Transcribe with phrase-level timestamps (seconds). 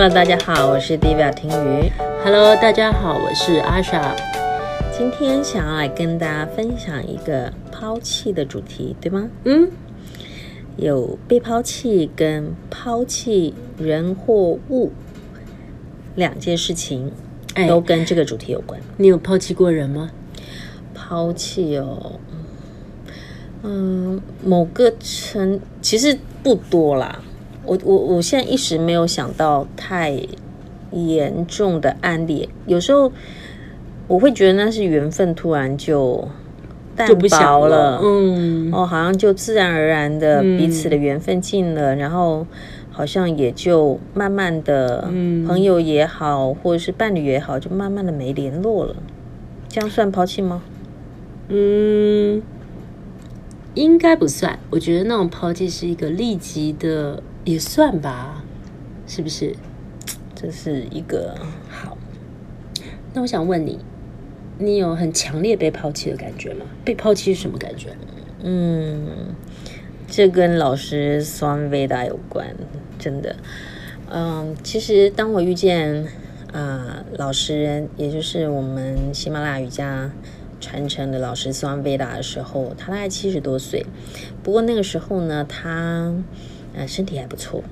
[0.00, 1.92] Hello，大家好，我是 Divya 听雨。
[2.24, 4.16] Hello，大家好，我是阿莎。
[4.90, 9.28] 今天想要来跟大家分享一个抛弃的主题，对吗？
[9.44, 9.70] 嗯，
[10.78, 14.90] 有被抛弃跟抛弃人或物
[16.14, 17.12] 两件事情，
[17.68, 18.80] 都跟这个主题有关。
[18.96, 20.10] 你有抛弃过人吗？
[20.94, 22.12] 抛弃哦，
[23.62, 27.20] 嗯，某个层其实不多啦。
[27.70, 30.20] 我我我现在一时没有想到太
[30.90, 33.12] 严重的案例，有时候
[34.08, 36.26] 我会觉得那是缘分突然就
[36.96, 42.44] 淡薄了，了嗯，哦，好像就自然而然的彼此的缘分尽了，嗯、然后
[42.90, 45.02] 好像也就慢慢的，
[45.46, 48.96] 朋友也好，嗯、或者是伴侣也好，就慢慢的没联络了，
[49.68, 50.60] 这样算抛弃吗？
[51.46, 52.42] 嗯，
[53.74, 57.22] 应该不算，我觉得那种抛弃是一个立即的。
[57.50, 58.44] 也算吧，
[59.08, 59.56] 是不是？
[60.36, 61.36] 这是一个
[61.68, 61.98] 好。
[63.12, 63.80] 那我想问你，
[64.58, 66.64] 你有很强烈被抛弃的感觉吗？
[66.84, 67.88] 被抛弃是什么感觉？
[68.44, 69.34] 嗯，
[70.06, 72.54] 这跟老师 Swami Veda 有关，
[73.00, 73.34] 真的。
[74.08, 76.04] 嗯，其实当我遇见
[76.52, 80.12] 啊、呃、老师，也就是我们喜马拉雅瑜伽
[80.60, 83.84] 传承的老师 Swami Veda 的时候，他大概七十多岁。
[84.44, 86.14] 不过那个时候呢，他。
[86.74, 87.62] 呃，身体还不错，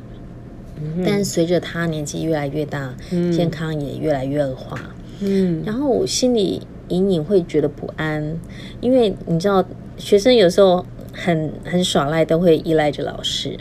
[0.80, 4.78] 嗯、但随着他年纪越来越大，嗯、健康也越来越恶化。
[5.20, 8.36] 嗯，然后我心里隐隐会觉得不安，
[8.80, 9.64] 因为你知道，
[9.96, 13.58] 学生有时候很很耍赖，都会依赖着老师，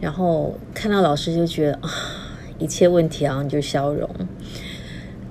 [0.00, 1.90] 然后看到老师就觉得啊，
[2.58, 4.08] 一切问题好像就消融，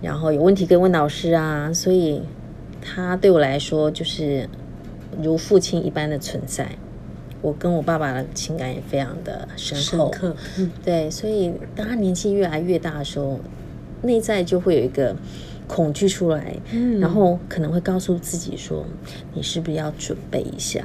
[0.02, 2.22] 然后有问题可以问老师啊，所以
[2.82, 4.50] 他对我来说就是
[5.22, 6.68] 如父亲一般的存在。
[7.46, 13.40] 我跟我爸爸的情感也非常的深厚，深刻，嗯，对，所以当他年纪越来越大的时候，
[14.02, 15.16] 内在就会有一个
[15.68, 18.84] 恐惧出来，嗯，然后可能会告诉自己说
[19.36, 20.84] ：“你是不是要准备一下？”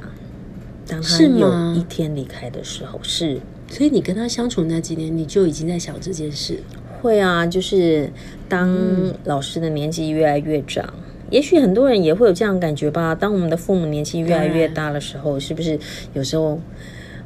[0.87, 6.59] 当他有一天离开的时候，是，是，所以你跟他相处那几年，你就已经在想这件事。
[7.01, 8.07] 会啊，就是
[8.47, 8.77] 当
[9.23, 10.93] 老师的年纪越来越长。
[11.31, 13.15] 也许很多人也会有这样感觉吧。
[13.15, 15.79] 当我们的父母年纪越来越大的时候，是不是
[16.13, 16.59] 有时候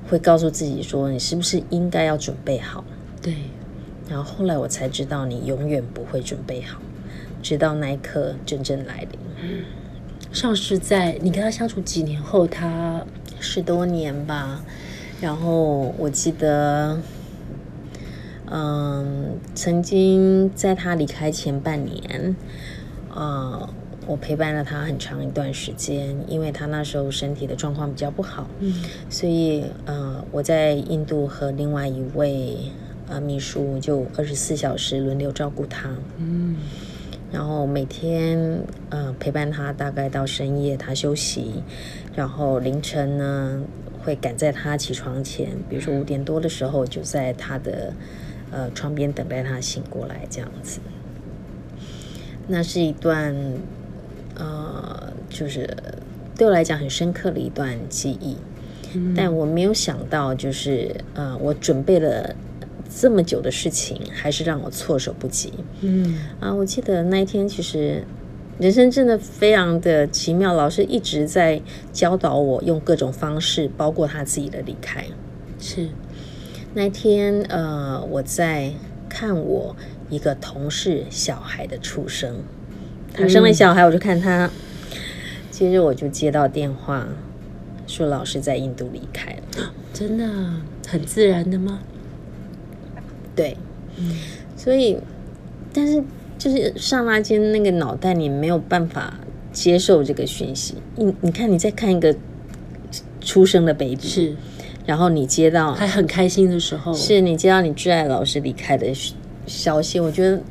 [0.08, 2.86] 会告诉自己说：“你是不是应该要准备好？”
[3.22, 3.34] 对。
[4.08, 6.80] 然后后来我才知道，你永远不会准备好，
[7.42, 9.20] 直到那一刻真正来临。
[9.42, 9.64] 嗯。
[10.32, 13.04] 上次在你跟他相处几年后，他
[13.40, 14.64] 十多年吧。
[15.22, 17.00] 然后我记得，
[18.52, 22.36] 嗯，曾经在他离开前半年，
[23.10, 23.70] 啊、嗯。
[24.08, 28.72] 我陪伴了他很长一段时间，因为他那时候身体的状况比较不好，嗯，
[29.10, 32.56] 所以呃，我在印度和另外一位
[33.10, 36.56] 呃秘书就二十四小时轮流照顾他，嗯，
[37.32, 38.60] 然后每天
[38.92, 41.64] 呃陪伴他大概到深夜他休息，
[42.16, 43.60] 然后凌晨呢
[44.04, 47.92] 会赶在他起床前，比如说五点多的时候就在他的
[48.52, 50.80] 呃床边等待他醒过来这样子，
[52.48, 53.34] 那是一段。
[54.36, 55.70] 呃，就是
[56.38, 58.36] 对我来讲很深刻的一段记忆，
[58.94, 62.36] 嗯、但我没有想到，就是呃，我准备了
[62.94, 65.54] 这么久的事情，还是让我措手不及。
[65.82, 68.04] 嗯啊，我记得那一天，其实
[68.60, 75.06] 人生真的非常的奇妙，老师一直在教导我用各种方式，包括他自己的离开。
[75.60, 75.90] 是
[76.74, 78.74] 那天，呃，我在
[79.08, 79.76] 看我
[80.10, 82.36] 一个同事小孩的出生。
[83.16, 84.50] 他生了小孩，我就看他。
[85.50, 87.08] 接着我就接到电话，
[87.88, 89.72] 说老师在印度离开了。
[89.94, 90.26] 真的
[90.86, 91.80] 很自然的吗？
[93.34, 93.56] 对，
[93.98, 94.18] 嗯，
[94.58, 94.98] 所以，
[95.72, 96.04] 但是
[96.38, 99.18] 就是上拉间，那个脑袋你没有办法
[99.54, 100.76] 接受这个讯息。
[100.98, 102.14] 你你看，你在看一个
[103.22, 104.36] 出生的 baby，是，
[104.86, 108.94] 然后你接到还很开心的时候，是你接到你挚爱老师离开的
[109.48, 110.42] 消息，我觉得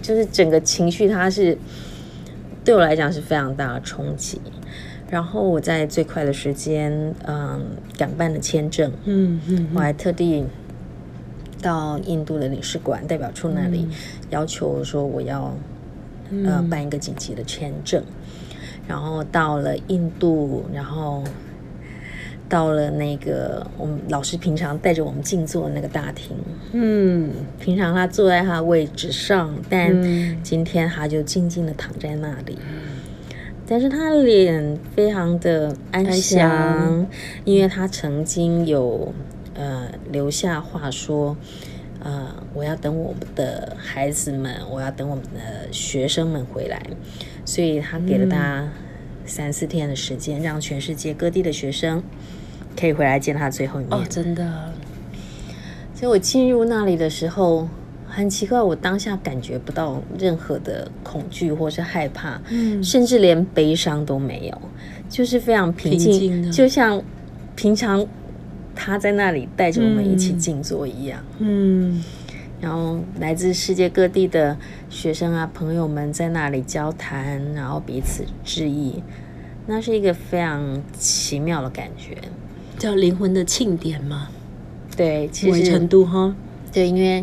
[0.00, 1.58] 就是整个情绪它是。
[2.64, 4.40] 对我来讲是非常大的冲击，
[5.10, 7.60] 然后我在最快的时间，嗯，
[7.98, 10.44] 赶办了签证，嗯嗯，嗯我还特地
[11.60, 13.88] 到印度的领事馆代表处那里，
[14.30, 15.54] 要求说我要，
[16.30, 18.02] 嗯、呃，办一个紧急的签证，
[18.86, 21.22] 然后到了印度，然后。
[22.52, 26.36] 到了那个我们老师平常带着我们静坐的那个大厅，
[26.72, 29.90] 嗯，平常他坐在他的位置上，但
[30.42, 33.00] 今天他就静静的躺在那里，嗯、
[33.66, 37.06] 但是他脸非常的安详，安详，
[37.46, 39.14] 因为他曾经有
[39.54, 41.34] 呃留下话说，
[42.00, 46.82] 呃，我要等我们的孩子们，我要等我们的学生们回来，
[47.46, 48.68] 所以他给了大家
[49.24, 52.02] 三四天的时间，让全世界各地的学生
[52.78, 53.92] 可以回来见他最后一面。
[53.92, 54.72] 哦，真的。
[55.94, 57.68] 所以我进入那里的时候，
[58.06, 64.62] 很奇怪，我当下感觉不到任何的恐惧或是害怕，嗯，甚至连悲伤都没有，
[65.08, 67.02] 就是非常平静，平静就像
[67.56, 68.06] 平常。
[68.74, 72.04] 他在那里带着我们一起静坐一样，嗯，嗯，
[72.58, 74.56] 然后来自世界各地的
[74.88, 79.02] 学生啊朋友们在那里交谈，然后彼此致意，
[79.66, 82.16] 那是一个非常奇妙的感觉，
[82.82, 84.26] 叫灵魂的庆典嘛？
[84.96, 86.34] 对，其实程度哈，
[86.72, 87.20] 对，因为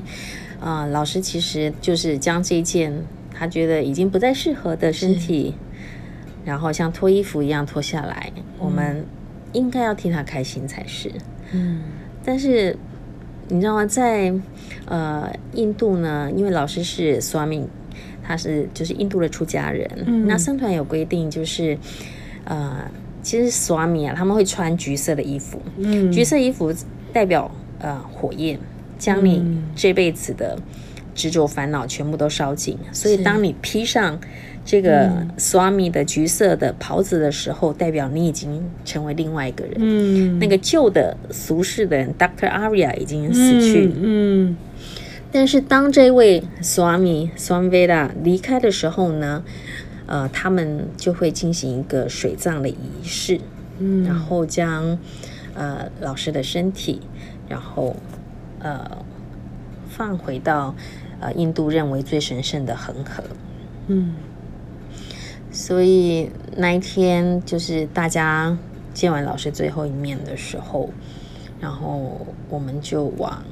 [0.57, 2.93] 啊、呃，老师其实就是将这件
[3.33, 5.53] 他觉得已经不再适合的身体，
[6.45, 9.03] 然后像脱衣服一样脱下来，嗯、我们
[9.51, 11.11] 应该要替他开心才是。
[11.51, 11.81] 嗯，
[12.23, 12.77] 但是
[13.49, 13.85] 你知道吗？
[13.85, 14.33] 在
[14.85, 17.65] 呃印度呢，因为老师是 Swami，
[18.23, 19.91] 他是就是印度的出家人。
[20.05, 21.77] 嗯，那僧团有规定，就是
[22.45, 22.89] 呃，
[23.21, 25.61] 其实 Swami 啊，他们会穿橘色的衣服。
[25.77, 26.73] 嗯，橘色衣服
[27.13, 27.49] 代表
[27.79, 28.59] 呃火焰，
[28.97, 29.43] 将你
[29.75, 30.57] 这辈子的
[31.13, 32.77] 执着烦恼全部都烧尽。
[32.91, 34.19] 所以当你披上。
[34.65, 39.73] 这个 Swami 的橘色的袍子的时候，代表你已经成为另外一个人。
[39.77, 42.47] 嗯，那个旧的俗世的人 Dr.
[42.47, 43.87] Arya 已经死去。
[43.87, 44.57] 嗯，嗯，
[45.31, 49.43] 但是当这位 Swami Swamveda 离开的时候呢，
[50.09, 53.39] 呃，他们就会进行一个水葬的仪式。
[53.77, 54.97] 嗯，然后将
[55.53, 56.99] 呃老师的身体，
[57.47, 57.95] 然后
[58.59, 59.05] 呃
[59.87, 60.75] 放回到
[61.21, 63.23] 呃印度认为最神圣的恒河。
[63.87, 64.15] 嗯。
[65.51, 68.57] 所以那一天就是大家
[68.93, 70.89] 见完老师最后一面的时候，
[71.59, 73.43] 然后我们就往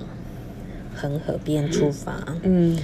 [0.95, 2.13] 恒河边出发。
[2.43, 2.83] 嗯，整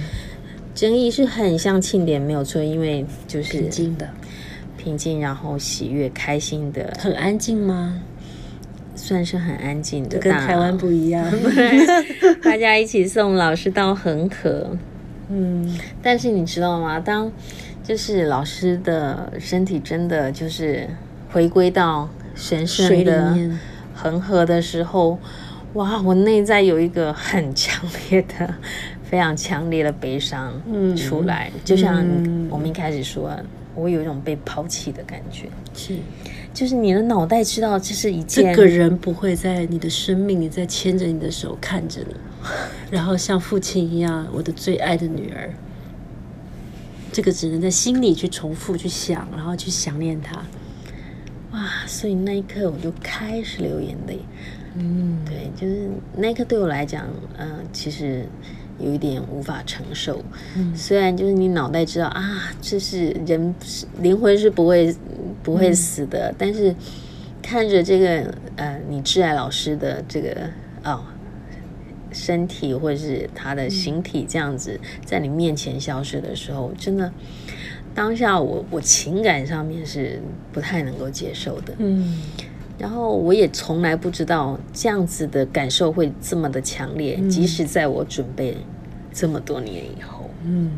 [0.74, 4.08] 个仪式很像庆典，没有错，因为就是平静的，
[4.76, 6.92] 平静，然后喜悦、开心的。
[6.98, 8.02] 很安静吗？
[8.96, 11.24] 算是很安静的，跟台湾不一样。
[12.42, 14.76] 大家一起送老师到恒河。
[15.28, 17.00] 嗯，但是你知道吗？
[17.00, 17.30] 当
[17.82, 20.88] 就是老师的身体真的就是
[21.30, 23.36] 回归到神圣的
[23.94, 25.18] 恒河的时候，
[25.74, 26.00] 哇！
[26.02, 28.54] 我内在有一个很强烈的、
[29.14, 30.52] 非常强烈的悲伤
[30.96, 32.04] 出来，嗯、就像
[32.50, 33.30] 我们一开始说，
[33.72, 35.48] 我有一种被抛弃的感觉。
[35.72, 35.94] 是，
[36.52, 42.14] 就是你的脑袋知道这是一件，这个人不会在你的生命里再牵着你的手看着你，
[42.90, 45.48] 然后像父亲一样，我的最爱的女儿。
[47.12, 50.42] 这个只能在心里去重复去想，然后去想念他。
[51.52, 51.70] 哇！
[51.86, 54.18] 所以那一刻我就开始流眼泪。
[54.74, 57.06] 嗯，对，就是那一刻对我来讲，
[57.38, 58.26] 嗯、呃，其实
[58.78, 60.22] 有一点无法承受。
[60.56, 63.54] 嗯，虽然就是你脑袋知道啊，这是人
[64.00, 64.94] 灵魂是不会
[65.42, 66.74] 不会死的，嗯、但是
[67.42, 70.48] 看着这个呃，你挚爱老师的这个
[70.84, 71.04] 哦。
[72.16, 77.12] 身体或者是他的形体这样子在你面前消失的时候，真的
[77.92, 80.22] 当下我我情感上面是
[80.52, 81.74] 不太能够接受的。
[81.78, 82.22] 嗯，
[82.84, 88.58] 然后我也从来不知道这样子的感受会这么的强烈，即使在我准备
[89.10, 90.28] 这么多年以后。
[90.44, 90.70] 嗯，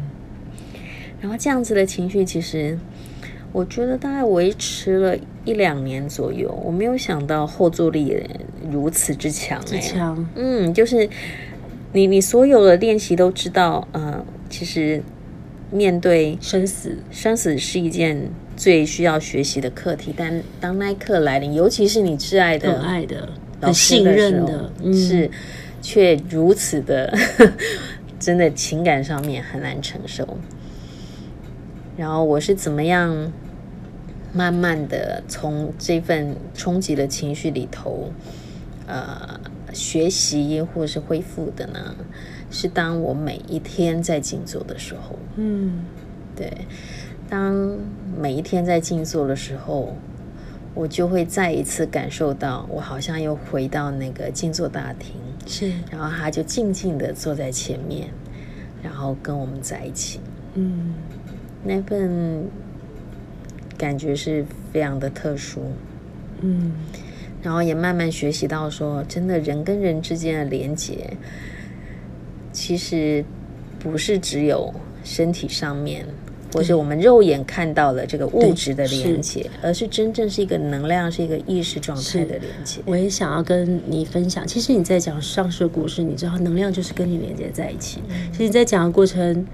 [1.21, 2.79] 然后这样子的情绪其实。
[3.53, 5.17] 我觉得大概维持了
[5.47, 8.15] 一两年左右，我没有想到后坐力
[8.71, 10.29] 如此之强，之强。
[10.35, 11.09] 嗯，就是
[11.95, 15.03] 你你所有的练习都知道，呃，其实
[15.71, 20.15] 面对生死，生死是一件最需要学习的课题。
[20.17, 23.29] 但当那一刻来临，尤其是你挚爱的、爱的、
[23.61, 25.31] 很信任的，嗯、是
[25.83, 27.17] 却如此的，
[28.19, 30.39] 真的情感上面很难承受。
[31.97, 33.33] 然后我是怎么样？
[34.33, 38.11] 慢慢的从这份冲击的情绪里头，
[38.87, 39.41] 呃，
[39.73, 41.95] 学习或是恢复的呢，
[42.51, 45.87] 是当我每一天在静坐的时候，嗯，
[46.35, 46.53] 对，
[47.31, 47.79] 当
[48.19, 49.95] 每一天在静坐的时候，
[50.75, 55.13] 我就会再一次感受到，我好像又回到那个静坐大厅，
[55.47, 58.09] 是，然后他就静静的坐在前面，
[58.83, 60.21] 然后跟我们在一起，
[60.55, 60.95] 嗯，
[61.63, 62.45] 那份。
[63.79, 64.43] 感觉是
[64.73, 65.61] 非常的特殊，
[66.41, 66.73] 嗯，
[67.43, 71.15] 然后也慢慢学习到说，真的人跟人之间的连接，
[72.53, 73.23] 其实
[73.79, 74.73] 不是只有
[75.05, 76.07] 身体上面
[76.53, 82.81] 或是我们肉眼看到了这个物质的连接，是而是真正是一个能量，是一个意识状态的连接。
[82.87, 88.01] 我也想要跟你分享，其实你在讲上述故事，你知道能量就是跟你连接在一起。
[88.09, 89.47] 嗯、其实你在讲的过程，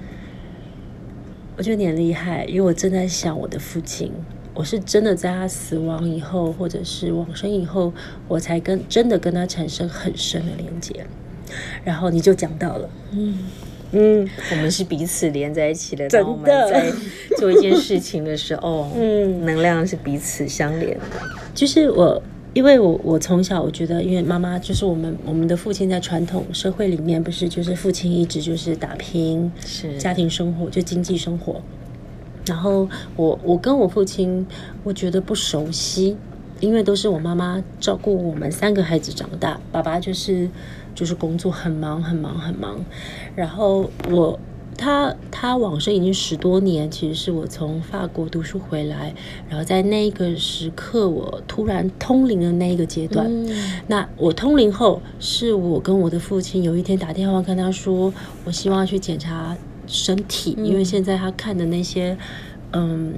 [1.56, 4.12] 我觉得你很厉害，因为我正在想我的父亲，
[4.54, 7.92] 我是真的在他死亡以后，或者是往生以后，
[8.28, 11.04] 我才跟真的跟他产生很深的连接。
[11.84, 13.38] 然后你就讲到了，嗯。
[13.92, 16.08] 嗯，我们是彼此连在一起的。
[16.08, 16.90] 当我们在
[17.36, 21.04] 做一件事情的时候， 嗯，能量是彼此相连的。
[21.54, 22.22] 就是我，
[22.54, 31.60] 因为我我从小我觉得，因为妈妈就是我们我们的父亲在传统社会里面不是就是父亲一直就是打拼，是家庭生活就经济生活。
[32.46, 34.46] 然后我我跟我父亲，
[34.82, 36.16] 我觉得不熟悉，
[36.60, 40.48] 因为都是我妈妈照顾我们三个孩子长大，爸爸就是。
[40.94, 42.84] 就是工作很忙很忙很忙，
[43.34, 44.38] 然后我
[44.76, 49.14] 他他往生已经十多年，其实是我从法国读书回来，
[49.48, 53.26] 然后在那个时刻我突然通灵的那一个阶段。
[53.28, 58.12] 嗯、那我通灵后，是我跟我的父亲有一天打电话跟他说，
[58.44, 59.56] 我希望去检查
[59.86, 62.16] 身体，嗯、因为现在他看的那些，
[62.72, 63.14] 嗯。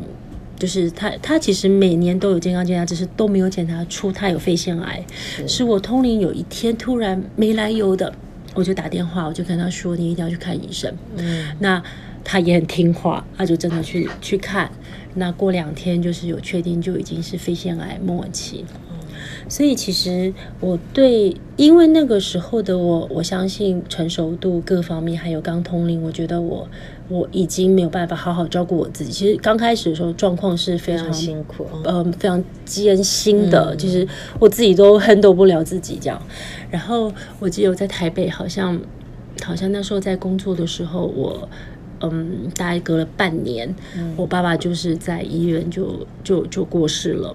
[0.58, 5.04] 就是他，他其实每年都有健康检查，只是都没有检查出他有肺腺癌。
[5.46, 8.12] 是，我通灵有一天突然没来由的，
[8.54, 11.82] 我就打电话，我就跟他说：“你一定要去看医生。”嗯，那
[12.22, 14.70] 他也很听话，他就真的去去看。
[15.14, 18.64] 那过两天就是有确定，就已经是肺腺癌末期。
[19.48, 26.68] 所以其实我对，因为那个时候的我，我相信成熟度各方面，还有刚通灵，我觉得我
[27.08, 29.12] 我已经没有办法好好照顾我自己。
[29.12, 33.74] 其实刚开始的时候状况是非常，辛苦，嗯、呃，非常艰辛的。
[33.76, 34.08] 其实、嗯、
[34.38, 36.20] 我自己都 handle 不了自己这样。
[36.70, 38.80] 然后我记得我在台北，好像
[39.42, 41.48] 好像那时候在工作的时候，我。
[42.00, 47.34] 嗯，大概隔了半年，嗯、我爸爸就是在医院就就就过世了。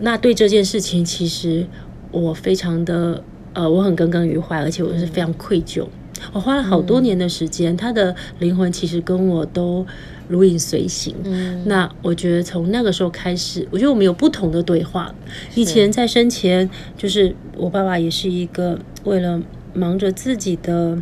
[0.00, 1.66] 那对这件事情，其实
[2.10, 3.22] 我非常的
[3.54, 5.84] 呃，我很耿耿于怀，而且我是非常愧疚。
[5.84, 5.88] 嗯、
[6.32, 9.86] 我花了好多年的时间，嗯、他的灵魂其实跟我都
[10.28, 11.14] 如影随形。
[11.24, 15.14] 嗯、那我觉得从那个时候开始，我觉得我们有不同的对话。
[15.54, 19.40] 以前在生前，就是我爸爸也是一个为了
[19.74, 21.00] 忙着自己的。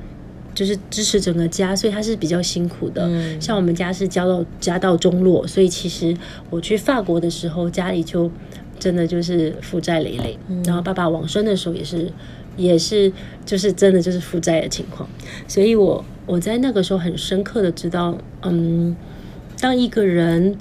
[0.52, 3.06] 就是支持整个家，所以他是比较辛苦的。
[3.06, 6.14] 嗯、像我们家是家到家道中落，所以其实
[6.50, 8.28] 我去法国的时候，家里就
[8.76, 10.36] 真的就是负债累累。
[10.48, 12.12] 嗯、然后爸爸往生的时候也是，
[12.56, 13.12] 也是
[13.44, 15.08] 就是真的就是负债的情况。
[15.46, 18.96] 所以我我在那个时候很深刻的知道，嗯，
[19.60, 20.56] 当一个人，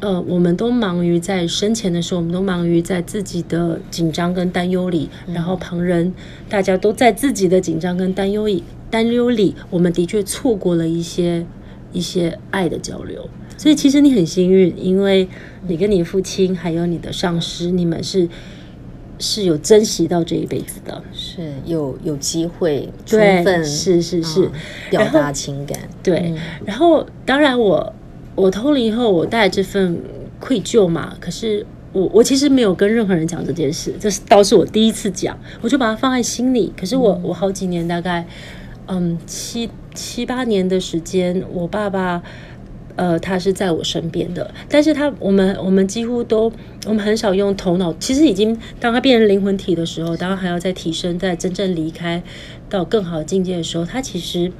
[0.00, 6.12] 呃，我们都忙于在生前的时候，我们都忙于在自己的紧张跟担忧里，嗯、然后旁人
[6.48, 8.64] 大家都在自己的紧张跟担忧里。
[8.90, 11.44] 担忧里，我们的确错过了一些
[11.92, 13.28] 一些爱的交流，
[13.58, 15.28] 所以其实你很幸运，因为
[15.66, 18.26] 你跟你父亲还有你的上司，你们是
[19.18, 24.52] 是有珍惜到这一辈子的，是有有机会充分是是是、嗯、
[24.90, 26.34] 表达情感，对。
[26.64, 27.92] 然后当然我
[28.34, 30.00] 我通了以后，我带这份
[30.40, 36.72] 愧疚嘛，可是我我其实没有跟任何人讲这件事，这是倒是我第一次讲，我就把它放在心里。
[36.78, 38.26] 可是我、嗯、我好几年大概。
[38.90, 42.22] 嗯，七七八年的时间，我爸爸，
[42.98, 46.52] 呃，他是在我身边的，但是他，我们，我们几乎都，
[46.84, 47.94] 我们很少用头脑。
[48.00, 52.20] 其实已经，当他变成灵魂体的时候，当然还要再提升，在真正离开
[52.68, 54.50] 到更好的境界的时候，他其实，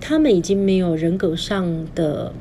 [0.00, 2.32] 他们已经没有人格上的。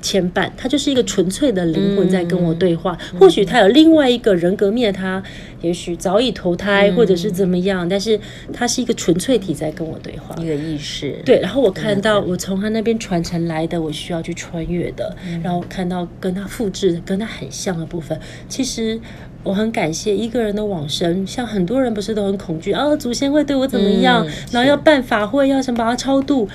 [0.00, 2.96] 牵绊，他就是一个纯粹的灵魂在跟我对话。
[3.12, 5.22] 嗯、或许他有另外一个人格面，他
[5.60, 8.18] 也许早已投胎，或者是怎么样，嗯、但是
[8.52, 11.16] 他是一个纯粹体在跟我对话，一个意识。
[11.24, 18.18] 对，然后我看到我从他那边传承来的，我需要去穿越的，嗯、然后看到跟他复制、跟他很像的部分。
[18.48, 19.00] 其实
[19.42, 26.48] 我很感谢一个人的往生，像很多人不是都很恐惧啊，祖先会对我怎么样，嗯、然后要办法会，要想把他超度。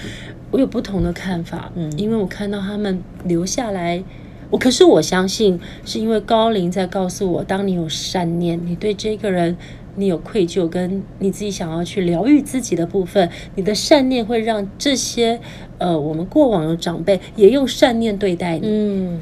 [0.52, 4.04] 我有不同的看法，嗯，因为我看到他们留下来，
[4.50, 9.56] 我可是我相信是因为高龄在告诉我，当你有善念，你对这个人
[9.96, 15.40] 你有愧疚，跟你自己想要去疗愈自己的部分，你的善念会让这些
[15.78, 19.22] 呃我们过往的长辈也用善念对待你，嗯，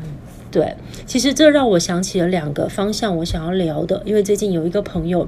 [0.51, 5.27] 对，其实这让我想起了两个方向，我想要聊的，因为最近有一个朋友，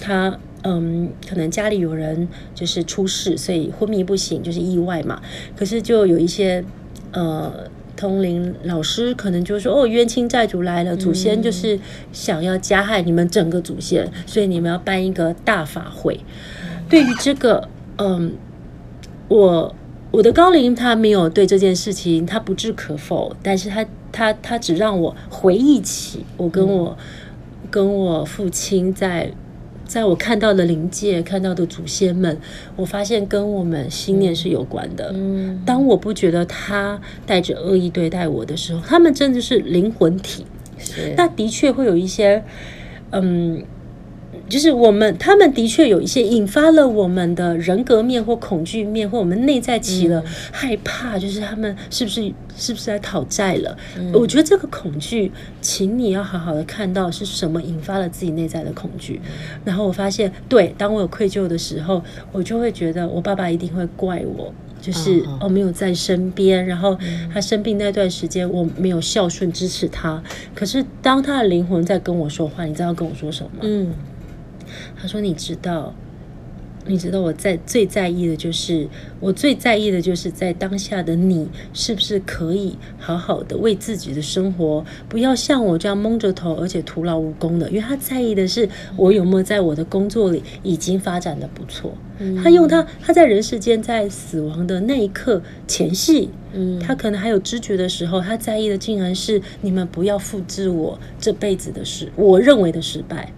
[0.00, 0.38] 他。
[0.66, 5.20] 嗯，可能家里有人就是出事，所以昏迷不醒，就是意外嘛。
[5.54, 6.64] 可是就有一些
[7.12, 7.52] 呃
[7.94, 11.78] 通灵老师可能就说哦，冤亲债主来了，祖先就是
[12.12, 16.18] 想要加害你们整个祖先，所以你们要办一个大法会。
[16.88, 17.68] 对于这个，
[17.98, 18.32] 嗯，
[19.28, 19.74] 我
[20.12, 29.30] 我的高龄他没有对这件事情他不置可否，但是他他他只让我回忆起我跟我、嗯、跟我父亲在。
[29.86, 32.38] 在我看到的灵界，看到的祖先们，
[32.76, 35.12] 我发现跟我们信念是有关的。
[35.14, 40.46] 嗯，当我不觉得他带着恶意对待我的时候，他们真的是灵魂体。
[40.78, 42.42] 是，那的确会有一些，
[43.10, 43.62] 嗯。
[44.48, 50.22] 就是我们，他们的确有一些引发了我们的人格面或恐惧面，或我们内在起了
[50.52, 53.76] 害怕，就是他们是不是是不是来讨债了？
[53.98, 54.12] 嗯。
[54.12, 59.20] 我觉得这个恐惧，请你要好好的看到是什么引发了自己内在的恐惧。
[59.64, 66.96] 然后我发现，对，当我有愧疚的时候，我就会觉得我爸爸一定会怪我，就是哦没有在身边，然后
[67.32, 70.22] 他生病那段时间我没有孝顺支持他。
[70.54, 73.58] 可是当他的灵魂在跟我说话，你知道跟我说什么吗？
[73.62, 73.92] 嗯。
[75.00, 75.94] 他说：“你知道，
[76.86, 78.86] 你知道我在最在意的就是，
[79.20, 87.70] 我最在意的就是在当下的你是不是可以好好的为自己的生活，不要像我这样蒙着头，而且徒劳无功的。
[87.70, 91.94] 因为他在意的是我有没有在我的工作里已经发展的不错。
[92.18, 103.32] 嗯、他用他他在人世间在死亡的那一刻前戏，嗯，他可能还有知觉的时候，他在意的竟然是你们不要复制我这辈子的事，我认为的失败。”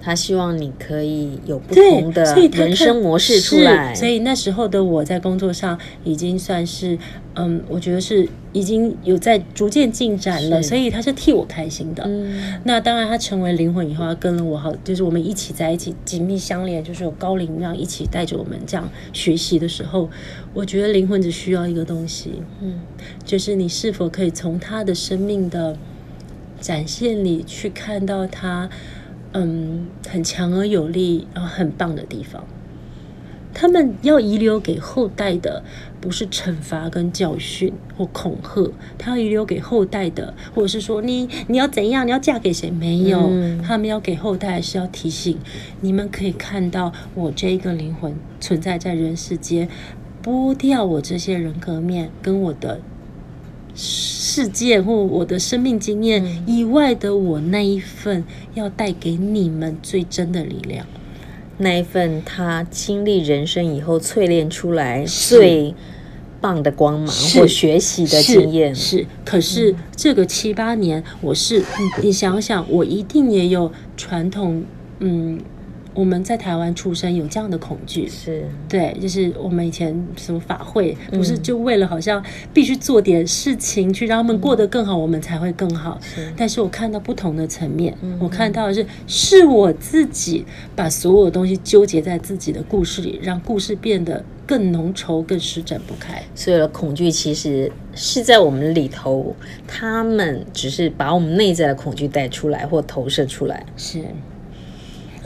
[0.00, 6.96] 他希望你可以有不同的人生模式出来，所以，那时候的我在工作上已经算是，
[7.34, 12.04] 嗯，我觉得是已经有在逐渐进展了，所以他是替我开心的。
[12.06, 20.08] 嗯，那当然，他成为灵魂以后，他跟了我好，就是我们一起在一起紧密相连，就是有高灵让一起带着我们这样学习的时候，
[20.54, 22.80] 我觉得灵魂只需要一个东西，嗯，
[23.24, 25.76] 就是你是否可以从他的生命的
[26.60, 28.70] 展现里去看到他。
[29.40, 32.44] 嗯，很强而有力，然后很棒的地方。
[33.54, 35.64] 他们要遗留给后代的，
[36.00, 42.70] 不是惩罚跟教训或恐吓，他要遗留给后代的，或者是说你你要怎样，你要嫁给谁？
[42.70, 45.36] 没有，嗯、他们要给后代是要提醒
[45.80, 49.68] 你们，可以看到我这一个灵魂存在在人世间，
[50.22, 52.80] 剥掉我这些人格面跟我的。
[53.80, 60.84] 事件或我的生命经验以外的我那一份，要带给你们最真的力量，
[61.58, 65.72] 那一份他经历人生以后淬炼出来最
[66.40, 68.74] 棒的光芒或学习的经验。
[68.74, 68.98] 是。
[68.98, 71.62] 是，可是这个七八年，我是
[72.02, 74.64] 你想想，我一定也有传统，
[74.98, 75.38] 嗯。
[75.98, 85.98] 我们在台湾出生，有这样的恐惧，是对，就是我们以前什么法会，不是就为了好像必须做点事情去让他们过得更好，我们才会更好。
[86.00, 90.44] 是，但是我看到不同的层面，我看到的是，是我自己
[90.76, 96.22] 把所有东西纠结在自己的故事里，让故事变得更浓稠、更施展不开。
[96.32, 99.34] 所有的恐惧其实是在我们里头，
[99.66, 103.66] 他们只是把我们内在的恐惧带出来或投射出来。
[103.76, 104.04] 是。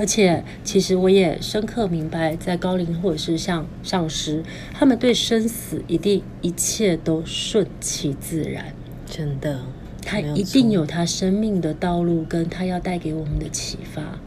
[0.02, 4.42] 而且，其实我也深刻明白，在高龄或者是像上师，
[4.74, 8.74] 他们对生死一定一切都顺其自然，
[9.06, 9.60] 真的，
[10.04, 14.18] 他一定有他生命的道路，跟他要带给我们的启发。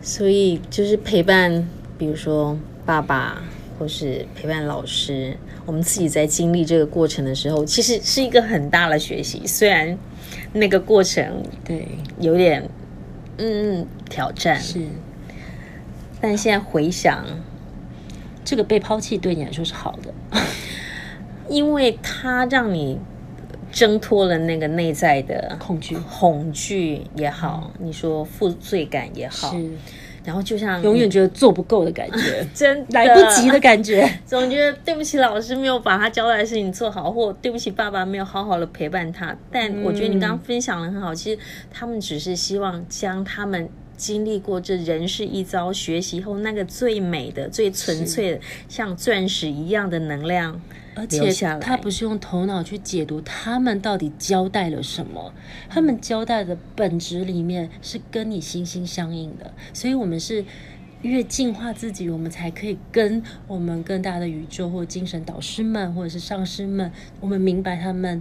[0.00, 3.42] 所以，就是陪伴，比如说爸爸，
[3.76, 9.44] 或是陪伴老师，我们自己在经历这个过程的时候，其实是一个很大的学习。
[9.44, 9.98] 虽然
[10.52, 11.88] 那个过程对
[12.20, 12.70] 有点。
[13.40, 14.58] 嗯，挑战。
[14.58, 14.80] 是，
[16.20, 17.24] 但现在回想，
[18.44, 20.12] 这个被抛弃对你来说是好的，
[21.48, 22.98] 因为它让你
[23.70, 29.54] 挣脱了那个内在的恐惧，恐惧也好，嗯、你说负罪感也好。
[30.24, 39.34] 然后就像永远觉得做不够的感觉， 真来不及的感觉， 总觉得对不起老师没有把他交代的事情做好，或对不起爸爸没有好好的陪伴他。
[39.50, 41.40] 但我觉得你刚刚分享的很好，其实
[41.70, 50.58] 他们只是希望将他们经历过这人世一遭学习后那个最美的、最纯粹的，像钻石一样的能量。
[50.94, 55.32] 而且他不是用头脑去解读他们到底交代了什么，
[55.68, 60.44] 他们交代的本质里面是跟你心心相印的，所以我们是
[61.02, 68.20] 越净化自己，我们才可以跟我们更大的宇宙或精神导师们或者是上师们，我们明白他们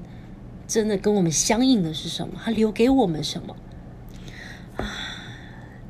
[0.68, 3.56] 真的跟我们相应的是什么，他留给我们什么。
[4.76, 5.07] 啊，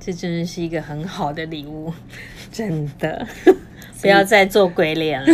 [0.07, 1.93] 这真的是一个很好的礼物，
[2.49, 3.27] 真的。
[3.99, 5.27] 不要再做鬼脸了！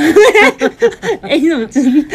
[1.21, 2.09] 哎、欸，你怎么真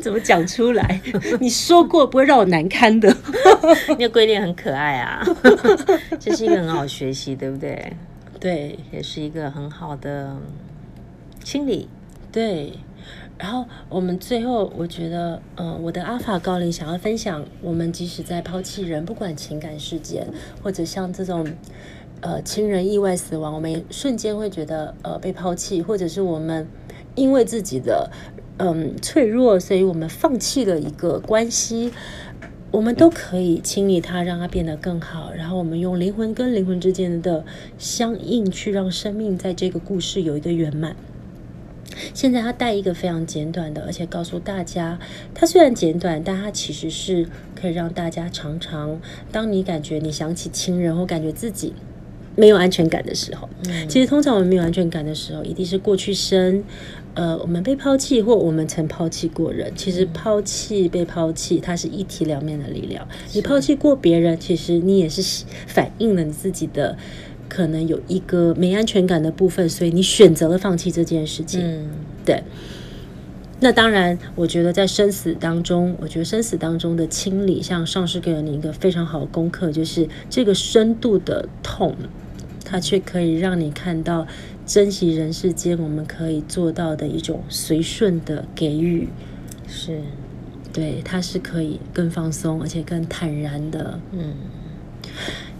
[0.00, 1.00] 怎么讲出来？
[1.40, 3.12] 你说过不会让我难堪的。
[3.88, 5.26] 你的鬼脸很可爱啊，
[6.20, 7.92] 这是一个很好学习，对不对？
[8.38, 10.36] 对，也是一个很好的
[11.42, 11.88] 清理。
[12.30, 12.74] 对。
[13.38, 20.26] 然后我们最后，我觉得，呃，我的阿法高灵想要分享，我们即使在抛弃人，不管情感事件，
[20.60, 21.46] 或者像这种，
[22.20, 26.66] 呃，亲人意外死亡，我们也瞬间会觉得，呃，被抛弃，或者是我们
[27.14, 28.10] 因为自己的，
[28.56, 31.92] 嗯，脆弱，所以我们放弃了一个关系，
[32.72, 35.30] 我们都可以清理它，让它变得更好。
[35.32, 37.44] 然后我们用灵魂跟灵魂之间的
[37.78, 40.96] 相应，去让生命在这个故事有一个圆满。
[42.14, 44.98] 现在他带一个非常简短的，而且告诉大家，
[45.34, 51.72] 它虽然简短，但它其实是可以让大家常常，当你感觉你想起亲人或感觉自己
[52.36, 56.62] 没有安全感的时候，嗯，其实通常我们没有安全感的时候，一定是过去生，
[57.14, 59.72] 呃，我们被抛弃或我们曾抛弃过人。
[59.74, 63.06] 其实抛弃被抛弃，它是一体两面的力量。
[63.32, 66.96] 你抛弃过别人，其实你也是反映了你自己的。
[67.48, 71.60] 可能有一个没安全感的部分，所以你选择了放弃这件事情。
[71.62, 71.90] 嗯，
[72.24, 72.42] 对。
[73.60, 81.96] 那当然，我觉得在生死当中，我觉得生死当中的清理，像上师给了你一个非常好的功课，就是这个深度的痛，
[82.64, 84.28] 它却可以让你看到
[84.64, 89.08] 珍惜人世间我们可以做到的一种随顺的给予。
[89.66, 90.02] 是，
[90.72, 93.98] 对，它是可以更放松，而且更坦然的。
[94.12, 94.34] 嗯。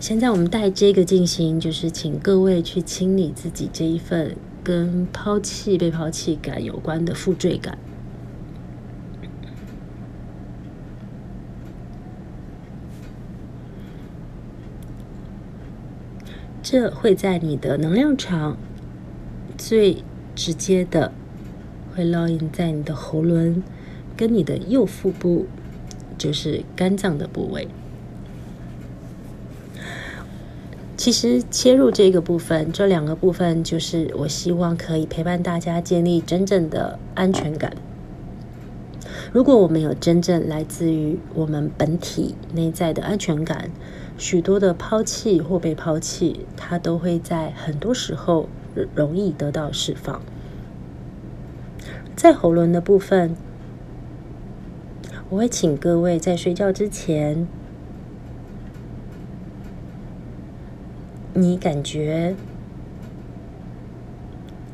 [0.00, 7.76] 现在我们带这个进行，就是请各位去清理自己这一份跟抛弃、被抛弃感有关的负罪感。
[16.62, 18.56] 这会在你的能量场
[19.56, 20.02] 最
[20.34, 21.12] 直接的
[21.94, 23.62] 会烙印在你的喉轮
[24.16, 25.46] 跟你的右腹部，
[26.16, 27.68] 就是肝脏的部位。
[30.98, 37.72] 其实切入这个部分，这两个部分就是我希望可以陪伴大家建立真正的安全感。
[39.32, 43.70] 如果我们有真正来自于我们本体内在的安全感，
[44.18, 48.48] 许多的抛弃或被抛弃，它都会在很多时候
[48.96, 50.20] 容易得到释放。
[52.16, 53.36] 在喉轮的部分，
[55.28, 57.46] 我会请各位在睡觉之前。
[61.40, 62.34] 你感觉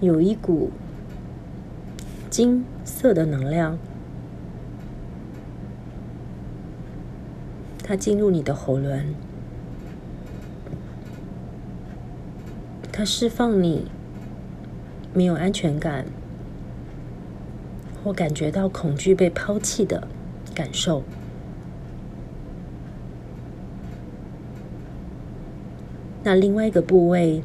[0.00, 0.70] 有一股
[2.30, 3.76] 金色的能量，
[7.82, 9.14] 它进入你的喉轮，
[12.90, 13.90] 它释放你
[15.12, 16.06] 没有安全感
[18.02, 20.08] 或感觉到恐惧被抛弃的
[20.54, 21.02] 感受。
[26.24, 27.42] 那另外一个部位，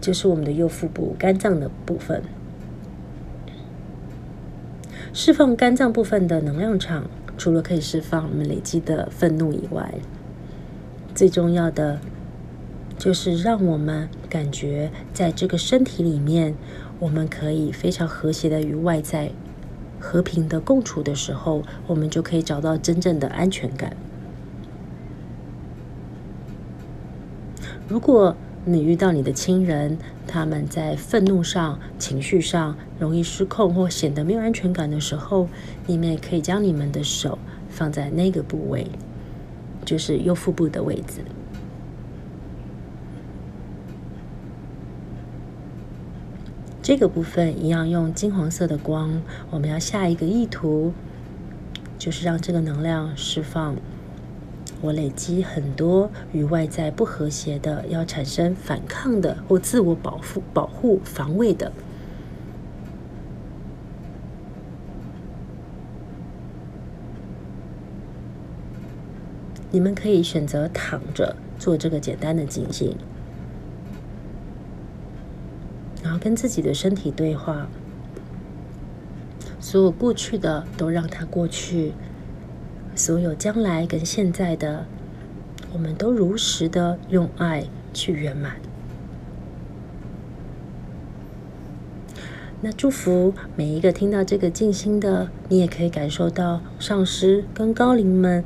[0.00, 2.22] 就是我们的右腹部肝脏的部分，
[5.12, 9.94] 释放肝脏部分的能量场，除了可以释放我们累积的愤怒以外，
[11.14, 12.00] 最重要的
[12.96, 16.54] 就是让我们感觉在这个身体里面，
[16.98, 19.30] 我们可以非常和谐的与外在
[20.00, 23.94] 和平的共处的时候，我们就可以找到真正的安全感。
[27.92, 35.46] 如果你遇到你的亲人，他们在愤怒上、情绪上容易失控或显得没有安全感的时候，
[35.86, 38.86] 你们也可以将你们的手放在那个部位，
[39.84, 41.22] 就是右腹部的位置。
[46.80, 50.94] 这个部分一样用金黄色的光，我们要下一个意图，
[51.98, 53.76] 就是让这个能量释放。
[54.80, 61.72] 我累积很多与外在不和谐的，要产生反抗的或自我保护、保护防卫的。
[69.70, 72.96] 你们可以选择躺着做这个简单的进行，
[76.02, 77.66] 然后跟自己的身体对话，
[79.60, 81.92] 所有过去的都让它过去。
[82.94, 84.86] 所有将来跟现在的，
[85.72, 88.56] 我们都如实的用爱去圆满。
[92.60, 98.44] 那祝福每一个听到这个静心的，你也可以感受到上师跟高龄们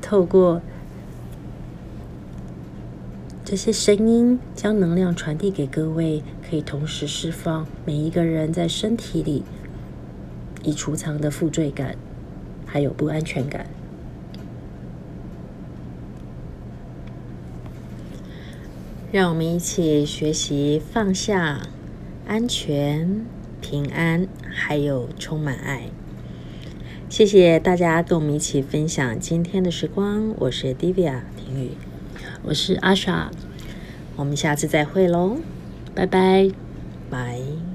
[0.00, 0.60] 透过
[3.44, 9.44] 这些声音，将能量传递给各位，可以同时释放每一个人在身体里
[10.64, 11.94] 已储藏的负罪感。
[12.72, 13.66] 还有不安全感。
[19.12, 21.60] 让我们一起学习放下
[22.26, 23.26] 安全
[23.60, 25.90] 平安，还有充满爱。
[27.10, 30.34] 谢谢大家跟我们一起分享今天的时光。
[30.38, 31.72] 我是 Divya 婷雨，
[32.42, 33.30] 我是阿莎，
[34.16, 35.36] 我们下次再会喽，
[35.94, 36.50] 拜拜，
[37.10, 37.71] 拜。